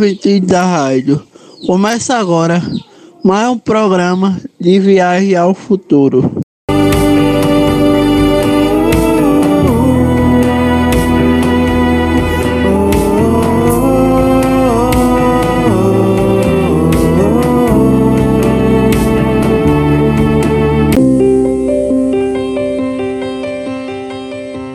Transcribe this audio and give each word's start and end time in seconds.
ouvintes 0.00 0.40
da 0.40 0.64
rádio. 0.64 1.22
Começa 1.66 2.16
agora 2.16 2.62
mais 3.22 3.50
um 3.50 3.58
programa 3.58 4.40
de 4.58 4.80
viagem 4.80 5.36
ao 5.36 5.52
futuro. 5.52 6.40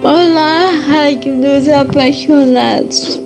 Olá, 0.03 0.69
Rádio 0.87 1.41
dos 1.41 1.67
Apaixonados. 1.67 3.19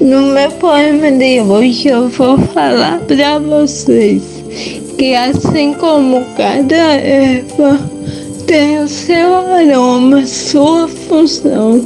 No 0.00 0.20
meu 0.20 0.50
poema 0.52 1.10
de 1.10 1.40
hoje 1.40 1.88
eu 1.88 2.08
vou 2.10 2.36
falar 2.38 3.00
para 3.00 3.38
vocês 3.38 4.22
que 4.98 5.14
assim 5.14 5.72
como 5.72 6.22
cada 6.36 6.76
erva 6.76 7.80
tem 8.46 8.78
o 8.78 8.88
seu 8.88 9.34
aroma, 9.34 10.26
sua 10.26 10.86
função, 10.86 11.82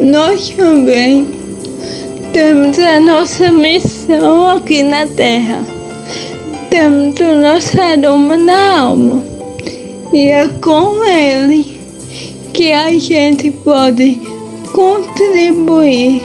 nós 0.00 0.48
também 0.48 1.28
temos 2.32 2.78
a 2.78 3.00
nossa 3.00 3.52
missão 3.52 4.48
aqui 4.48 4.82
na 4.82 5.06
Terra. 5.06 5.62
Temos 6.70 7.20
o 7.20 7.34
nosso 7.40 7.78
aroma 7.78 8.36
na 8.38 8.80
alma. 8.80 9.22
E 10.10 10.28
é 10.28 10.48
com 10.60 11.04
ele 11.04 11.78
que 12.52 12.72
a 12.72 12.90
gente 12.98 13.50
pode 13.50 14.33
contribuir 14.74 16.20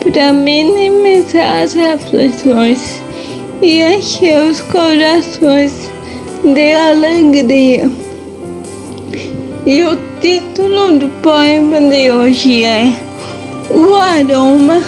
para 0.00 0.32
minimizar 0.32 1.62
as 1.62 1.76
aflições 1.76 3.00
e 3.62 3.80
encher 3.80 4.50
os 4.50 4.60
corações 4.62 5.88
de 6.42 6.72
alegria. 6.72 7.88
E 9.64 9.82
o 9.84 9.96
título 10.20 10.98
do 10.98 11.08
poema 11.22 11.80
de 11.80 12.10
hoje 12.10 12.64
é 12.64 12.92
O 13.70 13.94
Aroma 13.94 14.82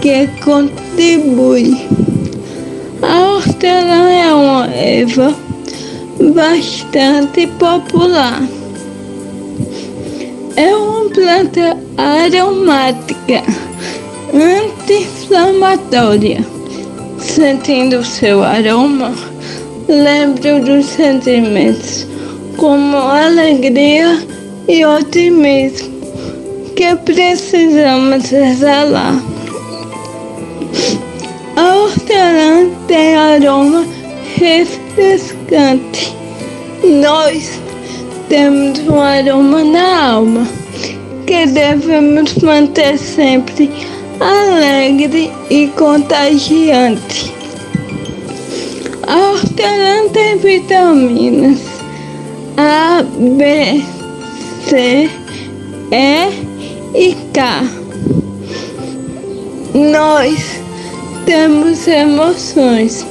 que 0.00 0.26
Contribui. 0.42 1.86
A 3.02 3.30
hortelã 3.30 4.08
é 4.10 4.34
uma 4.34 4.66
erva 4.68 5.34
bastante 6.34 7.46
popular. 7.58 8.55
É 10.56 10.74
uma 10.74 11.10
planta 11.10 11.76
aromática, 11.98 13.42
anti-inflamatória. 14.32 16.42
Sentindo 17.18 18.02
seu 18.02 18.42
aroma, 18.42 19.12
lembro 19.86 20.64
dos 20.64 20.86
sentimentos 20.86 22.06
como 22.56 22.96
alegria 22.96 24.18
e 24.66 24.82
otimismo 24.86 25.90
que 26.74 26.96
precisamos 27.04 28.32
exalar. 28.32 29.22
A 31.56 31.76
hortelã 31.76 32.70
tem 32.88 33.14
aroma 33.14 33.84
refrescante. 34.36 36.16
Nós 36.82 37.60
temos 38.28 38.78
um 38.80 39.00
aroma 39.00 39.62
na 39.64 40.12
alma 40.12 40.46
que 41.26 41.46
devemos 41.46 42.34
manter 42.36 42.98
sempre 42.98 43.70
alegre 44.20 45.30
e 45.50 45.68
contagiante. 45.68 47.32
A 49.06 49.30
hortelã 49.30 50.08
tem 50.12 50.36
vitaminas 50.38 51.60
A, 52.56 53.02
B, 53.02 53.82
C, 54.68 55.10
E 55.92 56.30
e 56.94 57.14
K. 57.32 57.62
Nós 59.74 60.60
temos 61.26 61.86
emoções 61.86 63.06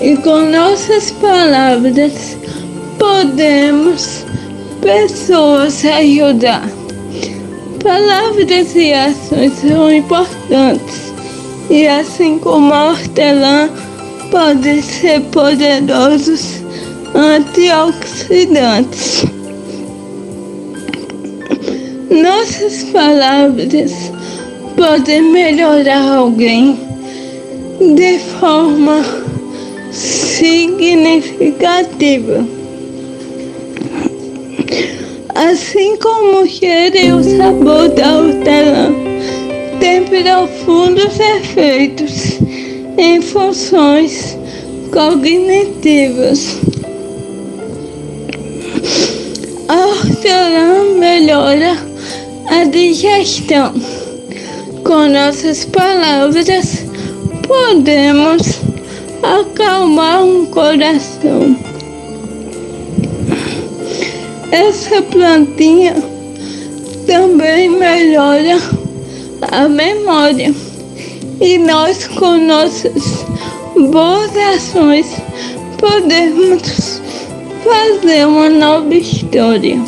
e 0.00 0.16
com 0.16 0.50
nossas 0.50 1.10
palavras 1.12 2.36
podemos 2.98 4.24
pessoas 4.80 5.84
ajudar. 5.84 6.66
Palavras 7.82 8.74
e 8.74 8.92
ações 8.92 9.52
são 9.60 9.92
importantes 9.92 11.12
e 11.70 11.86
assim 11.86 12.38
como 12.38 12.72
a 12.72 12.90
hortelã 12.90 13.68
podem 14.30 14.80
ser 14.82 15.20
poderosos 15.32 16.62
antioxidantes. 17.14 19.24
Nossas 22.10 22.84
palavras 22.84 23.92
podem 24.76 25.22
melhorar 25.22 26.16
alguém 26.16 26.78
de 27.94 28.18
forma 28.40 29.04
significativa. 29.92 32.57
Assim 35.34 35.96
como 35.98 36.44
e 36.44 37.12
o 37.12 37.22
sabor 37.22 37.88
da 37.90 38.18
hortelã 38.18 38.92
têm 39.78 40.02
profundos 40.04 41.18
efeitos 41.20 42.38
em 42.96 43.20
funções 43.20 44.36
cognitivas. 44.92 46.58
A 49.68 49.86
hortelã 49.86 50.98
melhora 50.98 51.76
a 52.46 52.64
digestão. 52.64 53.72
Com 54.84 55.08
nossas 55.08 55.64
palavras, 55.66 56.84
podemos 57.46 58.60
acalmar 59.22 60.24
um 60.24 60.46
coração. 60.46 61.67
Essa 64.50 65.02
plantinha 65.02 65.94
também 67.06 67.68
melhora 67.68 68.56
a 69.52 69.68
memória 69.68 70.54
e 71.38 71.58
nós 71.58 72.08
com 72.08 72.38
nossas 72.38 73.26
boas 73.90 74.34
ações 74.54 75.06
podemos 75.76 77.02
fazer 77.62 78.26
uma 78.26 78.48
nova 78.48 78.94
história. 78.94 79.78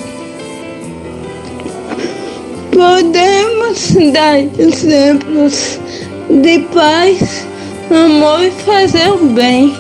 Podemos 2.71 4.13
dar 4.13 4.41
exemplos 4.59 5.79
de 6.29 6.59
paz, 6.75 7.47
amor 7.91 8.45
e 8.45 8.51
fazer 8.51 9.11
o 9.11 9.19
bem, 9.29 9.75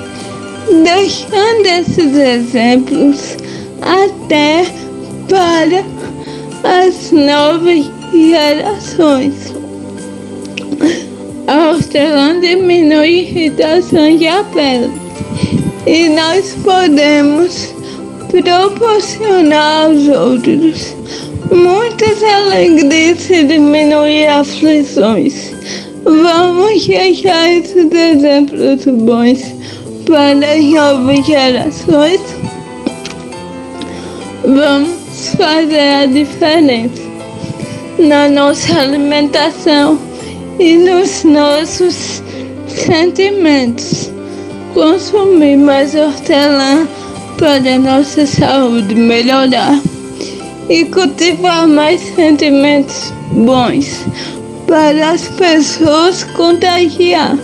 deixando 0.82 1.66
esses 1.66 2.16
exemplos 2.16 3.39
até 3.82 4.66
para 5.28 5.84
as 6.86 7.10
novas 7.12 7.91
gerações. 8.12 9.52
A 11.46 11.70
hortelã 11.70 12.41
diminui 12.41 13.20
irritações 13.20 14.20
de 14.20 14.26
pele 14.52 14.91
e 15.86 16.08
nós 16.10 16.56
podemos 16.62 17.74
proporcionar 18.30 19.86
aos 19.86 20.08
outros 20.08 20.94
muitas 21.50 22.22
alegrias 22.22 23.28
e 23.30 23.44
diminuir 23.44 24.27
aflições. 24.27 25.53
Vamos 26.04 26.86
deixar 26.86 27.50
esses 27.50 27.91
exemplos 27.92 28.84
bons 29.04 29.42
para 30.06 30.53
as 30.53 30.65
novas 30.65 31.27
gerações. 31.27 32.40
Vamos 34.54 35.34
fazer 35.36 36.02
a 36.02 36.06
diferença 36.06 37.02
na 38.00 38.28
nossa 38.28 38.80
alimentação 38.80 39.97
e 40.58 40.76
nos 40.76 41.22
nossos 41.22 42.20
sentimentos. 42.66 44.10
Consumir 44.74 45.56
mais 45.56 45.94
hortelã 45.94 46.88
para 47.38 47.74
a 47.74 47.78
nossa 47.78 48.26
saúde 48.26 48.92
melhorar 48.92 49.80
e 50.68 50.84
cultivar 50.86 51.68
mais 51.68 52.00
sentimentos 52.00 53.12
bons 53.30 54.04
para 54.66 55.12
as 55.12 55.28
pessoas 55.28 56.24
contagiar. 56.24 57.36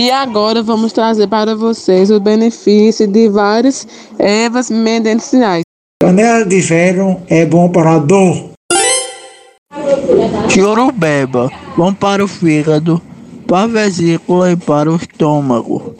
E 0.00 0.10
agora 0.10 0.62
vamos 0.62 0.94
trazer 0.94 1.26
para 1.26 1.54
vocês 1.54 2.10
o 2.10 2.18
benefício 2.18 3.06
de 3.06 3.28
várias 3.28 3.86
ervas 4.18 4.70
medicinais. 4.70 5.60
Canela 6.02 6.46
de 6.46 6.62
ferro 6.62 7.20
é 7.28 7.44
bom 7.44 7.68
para 7.68 7.96
a 7.96 7.98
dor. 7.98 8.52
Chorubeba, 10.48 11.50
bom 11.76 11.92
para 11.92 12.24
o 12.24 12.26
fígado, 12.26 12.98
para 13.46 13.64
a 13.64 13.66
vesícula 13.66 14.52
e 14.52 14.56
para 14.56 14.90
o 14.90 14.96
estômago. 14.96 15.96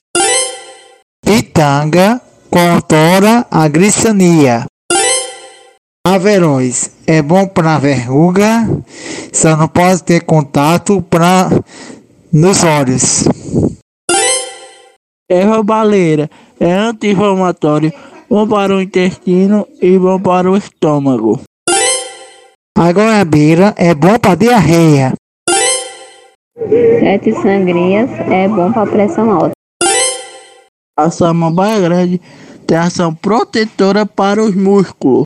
Pitanga 1.23 2.23
controla 2.49 3.47
a 3.51 3.69
glicemia. 3.69 4.65
Averões 6.07 6.93
é 7.07 7.21
bom 7.21 7.47
para 7.47 7.79
verruga, 7.79 8.67
só 9.31 9.55
não 9.59 9.69
pode 9.69 10.03
ter 10.05 10.23
contato 10.23 11.03
para 11.03 11.51
nos 12.33 12.65
olhos. 12.65 13.29
Erva 15.31 15.63
baleira 15.63 16.29
é 16.59 16.73
anti-inflamatório, 16.73 17.93
bom 18.29 18.49
para 18.49 18.75
o 18.75 18.83
intestino 18.83 19.65
e 19.81 19.97
bom 19.97 20.19
para 20.21 20.51
o 20.51 20.57
estômago. 20.57 21.41
A 22.77 22.93
goiabeira 22.93 23.73
é 23.77 23.95
bom 23.95 24.19
para 24.19 24.35
diarreia. 24.35 25.13
Sete 26.59 27.33
sangrias 27.35 28.11
é 28.29 28.49
bom 28.49 28.73
para 28.73 28.91
pressão 28.91 29.31
alta. 29.31 29.53
A 30.99 31.09
samambaia 31.11 31.81
grande 31.81 32.21
tem 32.67 32.77
ação 32.77 33.15
protetora 33.15 34.05
para 34.05 34.43
os 34.43 34.57
músculos. 34.57 35.23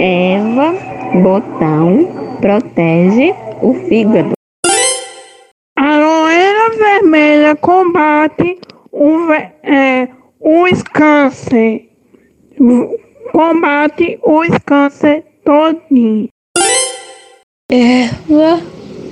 Eva 0.00 0.74
botão 1.22 2.36
protege 2.40 3.32
o 3.62 3.72
fígado. 3.88 4.32
Combate 7.56 8.58
o, 8.90 9.32
é, 9.32 10.08
os 10.40 10.82
câncer. 10.82 11.88
Combate 13.32 14.18
os 14.24 14.58
câncer 14.64 15.24
todinho. 15.44 16.28
Erva 17.70 18.60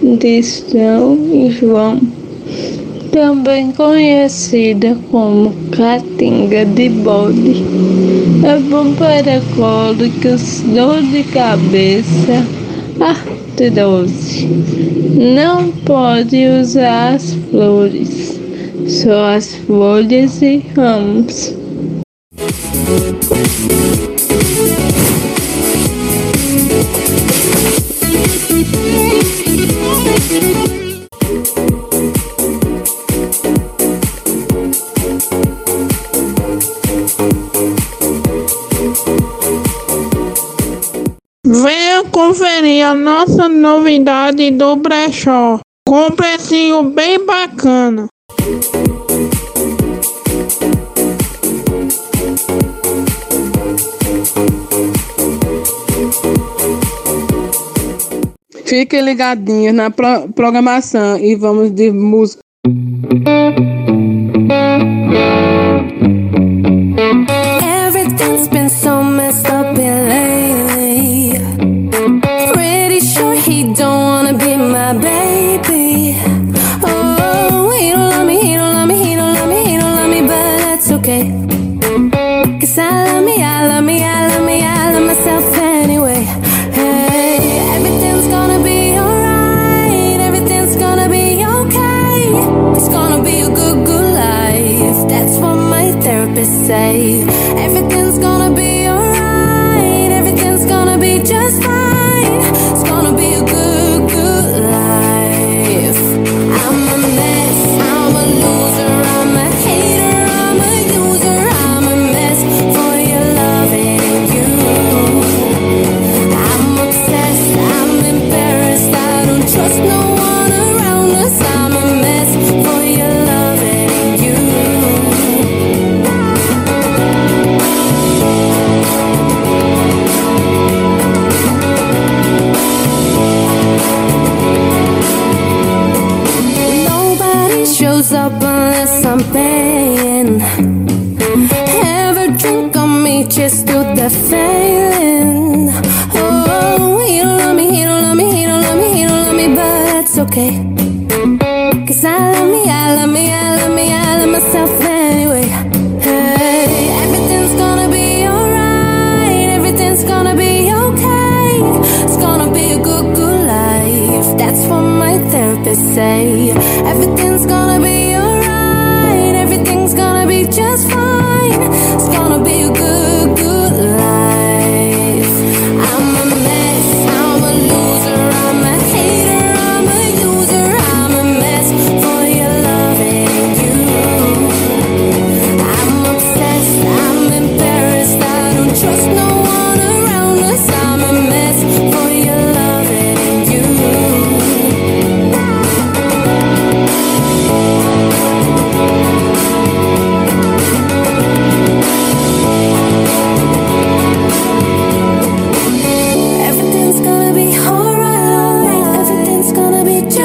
de 0.02 0.42
São 0.42 1.50
João, 1.50 2.00
também 3.10 3.72
conhecida 3.72 4.96
como 5.10 5.52
catinga 5.70 6.64
de 6.64 6.88
bode. 6.88 7.64
É 8.46 8.58
bom 8.58 8.94
para 8.94 9.40
cólicas, 9.56 10.60
dor 10.60 11.02
de 11.02 11.24
cabeça, 11.24 12.46
artrose. 13.00 14.46
Não 15.16 15.72
pode 15.72 16.46
usar 16.46 17.14
as 17.14 17.34
flores, 17.50 18.40
só 18.86 19.34
as 19.34 19.54
folhas 19.54 20.40
e 20.42 20.58
ramos. 20.74 21.54
Conferir 42.30 42.86
a 42.86 42.94
nossa 42.94 43.48
novidade 43.48 44.52
do 44.52 44.76
brechó, 44.76 45.58
com 45.84 46.12
precinho 46.12 46.84
bem 46.84 47.26
bacana. 47.26 48.06
Fiquem 58.64 59.02
ligadinhos 59.02 59.74
na 59.74 59.90
pro 59.90 60.28
programação 60.32 61.18
e 61.18 61.34
vamos 61.34 61.72
de 61.72 61.90
música. 61.90 62.40
Everything's 67.88 68.46
been 68.46 68.59
say. 96.70 97.22
Everything's 97.66 98.18
gonna 98.18 98.50
be 98.54 98.59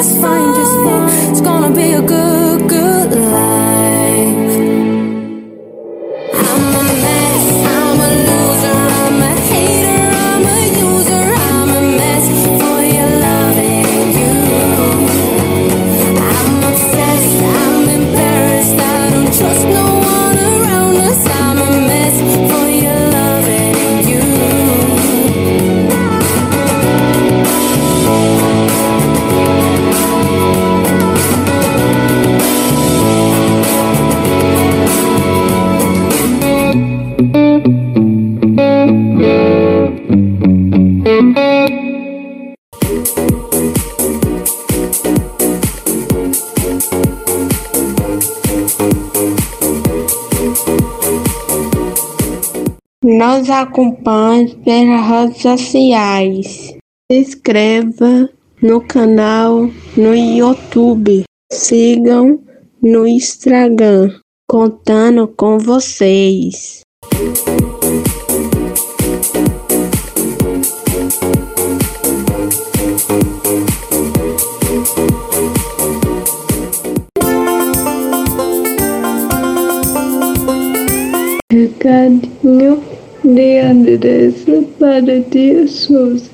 just 0.05 0.21
fine. 0.21 0.54
Nos 53.45 53.51
acompanhe 53.51 54.55
pelas 54.65 55.07
redes 55.07 55.41
sociais. 55.43 56.75
Se 57.11 57.19
inscreva 57.19 58.27
no 58.59 58.81
canal 58.81 59.69
no 59.95 60.15
YouTube. 60.15 61.25
Sigam 61.53 62.39
no 62.81 63.07
Instagram. 63.07 64.19
Contando 64.49 65.27
com 65.27 65.59
vocês. 65.59 66.81
Recadinho 81.51 82.94
de 83.25 83.59
Andressa 83.59 84.63
para 84.79 85.21
Tia 85.31 85.67
Souza. 85.67 86.29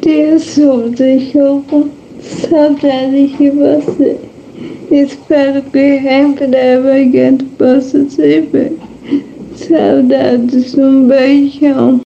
Tia 0.00 0.38
Souza, 0.38 1.06
estou 1.06 1.62
com 1.62 1.88
saudades 2.20 3.36
de 3.36 3.50
você. 3.50 4.16
Espero 4.90 5.62
que 5.62 5.78
em 5.78 6.32
breve 6.32 6.90
a 6.90 6.98
gente 6.98 7.44
possa 7.44 8.08
se 8.08 8.40
ver. 8.42 8.76
Saudades, 9.56 10.74
um 10.78 11.08
beijão. 11.08 12.00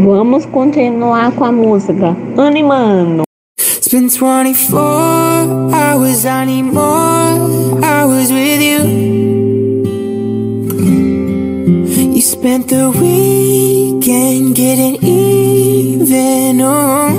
Vamos 0.00 0.44
continuar 0.46 1.30
com 1.32 1.44
a 1.44 1.52
música. 1.52 2.16
Animando. 2.36 3.22
It's 3.58 3.88
been 3.88 4.08
24 4.08 5.70
hours, 5.72 6.24
I 6.24 6.44
need 6.46 6.72
more 6.72 7.84
hours 7.84 8.32
with 8.32 8.60
you. 8.60 9.31
Spent 12.42 12.66
the 12.70 12.90
weekend 12.90 14.56
getting 14.56 14.96
even. 15.04 16.60
Oh. 16.60 17.14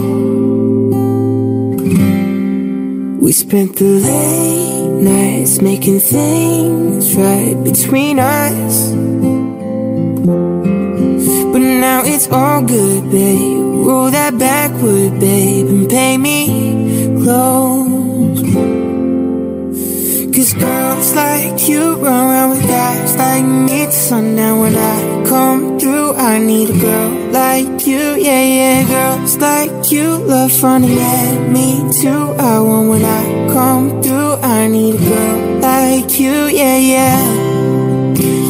We 3.21 3.31
spent 3.31 3.77
the 3.77 3.85
late 3.85 5.01
nights 5.01 5.61
making 5.61 6.01
things 6.01 7.15
right 7.15 7.55
between 7.63 8.19
us. 8.19 8.91
But 11.53 11.61
now 11.85 12.01
it's 12.03 12.27
all 12.27 12.61
good, 12.61 13.09
babe. 13.09 13.87
Roll 13.87 14.11
that 14.11 14.37
backward, 14.37 15.21
babe, 15.21 15.67
and 15.67 15.89
pay 15.89 16.17
me 16.17 17.23
close. 17.23 17.92
Girls 20.63 21.13
like 21.13 21.67
you 21.67 21.95
run 21.95 22.21
around 22.29 22.49
with 22.51 22.65
guys 22.67 23.17
like 23.17 23.43
me 23.43 23.85
to 23.85 23.91
sundown. 23.91 24.61
When 24.61 24.75
I 24.75 25.25
come 25.27 25.77
through, 25.79 26.13
I 26.15 26.37
need 26.39 26.69
a 26.69 26.79
girl 26.79 27.11
like 27.31 27.85
you, 27.85 28.15
yeah, 28.27 28.43
yeah. 28.59 28.87
Girls 28.87 29.35
like 29.37 29.91
you 29.91 30.07
love 30.31 30.53
fun, 30.53 30.83
yeah, 30.85 31.25
me 31.55 31.67
too. 31.99 32.23
I 32.51 32.59
want 32.59 32.89
when 32.91 33.03
I 33.03 33.23
come 33.53 34.01
through, 34.01 34.33
I 34.57 34.67
need 34.67 34.95
a 34.95 35.03
girl 35.09 35.59
like 35.59 36.19
you, 36.19 36.47
yeah, 36.59 36.77
yeah. 36.77 37.19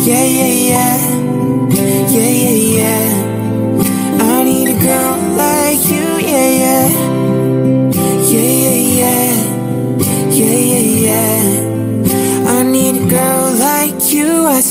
Yeah, 0.08 0.26
yeah, 0.38 0.54
yeah. 0.72 0.98
Yeah, 2.14 2.30
yeah, 2.44 2.58
yeah. 2.78 3.13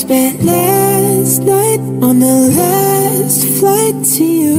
Spent 0.03 0.43
last 0.43 1.43
night 1.43 1.79
on 2.03 2.19
the 2.19 2.37
last 2.59 3.47
flight 3.59 3.95
to 4.05 4.25
you. 4.25 4.59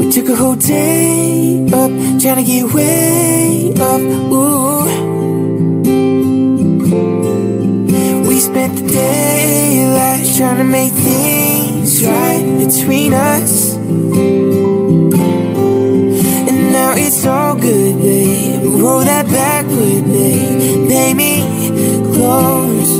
We 0.00 0.10
took 0.10 0.28
a 0.28 0.34
whole 0.34 0.56
day 0.56 1.64
up, 1.72 1.92
trying 2.20 2.40
to 2.42 2.46
get 2.52 2.74
way 2.74 3.72
up. 3.78 4.00
Ooh. 4.34 4.82
We 8.28 8.40
spent 8.40 8.74
the 8.76 8.86
day 8.88 9.86
last 9.94 10.36
trying 10.36 10.58
to 10.58 10.64
make 10.64 10.92
things 10.92 12.04
right 12.04 12.44
between 12.58 13.14
us. 13.14 13.74
And 16.48 16.72
now 16.72 16.94
it's 16.96 17.24
all 17.24 17.54
good, 17.54 17.98
babe. 18.02 18.64
Roll 18.82 19.04
that 19.04 19.26
babe. 19.26 20.88
Pay 20.88 21.14
me 21.14 21.53
close. 22.24 22.92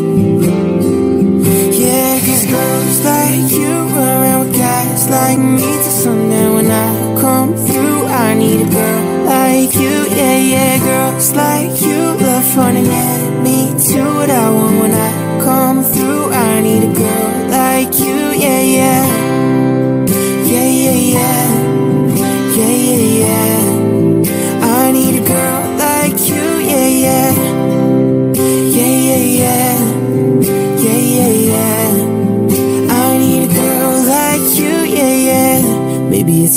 Yeah, 1.82 2.12
cause 2.26 2.44
girls 2.54 2.98
like 3.10 3.46
you 3.60 3.74
around 4.06 4.52
guys 4.52 5.02
like 5.08 5.38
me 5.38 5.68
till 5.82 5.96
sundown. 6.04 6.54
When 6.56 6.70
I 6.70 6.88
come 7.22 7.50
through, 7.66 8.00
I 8.26 8.34
need 8.34 8.60
a 8.66 8.70
girl 8.78 9.04
like 9.36 9.72
you. 9.82 9.96
Yeah, 10.18 10.38
yeah, 10.52 10.72
girls 10.90 11.28
like 11.42 11.74
you 11.86 12.00
love 12.26 12.46
fun 12.54 12.76
at 12.76 13.42
me 13.44 13.58
to 13.86 14.00
What 14.18 14.30
I 14.30 14.46
want 14.56 14.73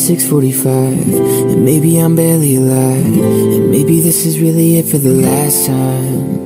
6:45, 0.08 1.52
and 1.52 1.66
maybe 1.66 1.98
I'm 1.98 2.16
barely 2.16 2.56
alive, 2.56 3.04
and 3.04 3.70
maybe 3.70 4.00
this 4.00 4.26
is 4.26 4.40
really 4.40 4.78
it 4.78 4.86
for 4.86 4.98
the 4.98 5.12
last 5.12 5.66
time. 5.66 6.38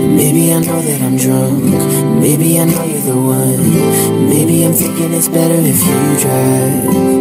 And 0.00 0.16
Maybe 0.16 0.50
I 0.50 0.60
know 0.60 0.80
that 0.80 1.02
I'm 1.02 1.18
drunk. 1.18 1.64
Maybe 2.18 2.58
I 2.58 2.64
know 2.64 2.84
you're 2.84 3.02
the 3.02 3.16
one. 3.16 4.28
Maybe 4.30 4.64
I'm 4.64 4.72
thinking 4.72 5.12
it's 5.12 5.28
better 5.28 5.60
if 5.72 5.84
you 5.84 6.18
drive. 6.24 7.19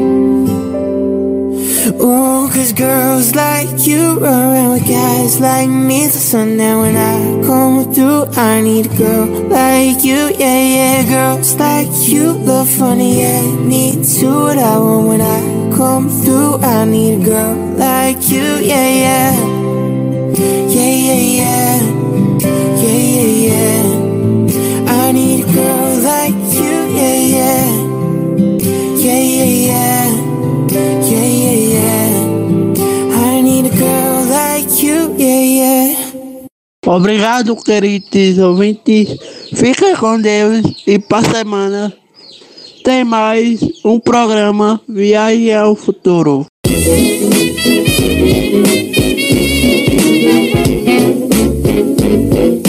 Oh, 1.97 2.49
cause 2.53 2.73
girls 2.73 3.35
like 3.35 3.87
you 3.87 4.23
around 4.23 4.71
with 4.73 4.87
guys 4.87 5.39
like 5.39 5.69
me 5.69 6.01
till 6.01 6.11
sundown. 6.11 6.81
When 6.81 6.95
I 6.95 7.45
come 7.45 7.93
through, 7.93 8.25
I 8.37 8.61
need 8.61 8.85
a 8.91 8.95
girl 8.95 9.25
like 9.47 10.03
you. 10.03 10.29
Yeah, 10.37 10.61
yeah, 10.77 11.09
girls 11.09 11.55
like 11.55 11.87
you 12.07 12.33
love 12.33 12.69
funny. 12.69 13.21
Yeah, 13.21 13.41
me 13.41 14.03
too. 14.03 14.33
What 14.33 14.57
I 14.57 14.77
want 14.77 15.07
when 15.07 15.21
I 15.21 15.75
come 15.75 16.09
through, 16.09 16.57
I 16.57 16.85
need 16.85 17.21
a 17.21 17.25
girl 17.25 17.55
like 17.77 18.29
you. 18.29 18.43
Yeah, 18.71 18.89
yeah. 19.05 19.31
Yeah, 20.69 20.95
yeah, 21.07 21.21
yeah. 21.39 21.79
Yeah, 22.39 22.97
yeah, 23.15 23.47
yeah. 23.47 23.88
Obrigado, 36.89 37.55
queridos 37.55 38.39
ouvintes. 38.39 39.15
Fiquem 39.53 39.95
com 39.95 40.19
Deus 40.19 40.65
e 40.87 40.97
para 40.97 41.29
semana 41.29 41.93
tem 42.83 43.03
mais 43.03 43.59
um 43.85 43.99
programa 43.99 44.81
Viagem 44.89 45.53
ao 45.53 45.75
Futuro. 45.75 46.47
Música 52.41 52.68